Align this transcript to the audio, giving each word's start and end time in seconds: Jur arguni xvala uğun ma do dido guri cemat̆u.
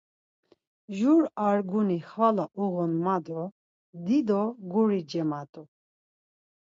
Jur 0.99 1.21
arguni 1.47 1.97
xvala 2.09 2.45
uğun 2.63 2.91
ma 3.03 3.17
do 3.25 3.41
dido 4.05 4.41
guri 4.71 5.01
cemat̆u. 5.09 5.63